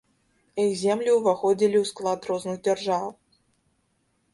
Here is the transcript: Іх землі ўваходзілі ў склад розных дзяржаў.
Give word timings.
Іх 0.63 0.71
землі 0.83 1.11
ўваходзілі 1.19 1.77
ў 1.83 1.93
склад 1.93 2.19
розных 2.33 2.57
дзяржаў. 2.65 3.17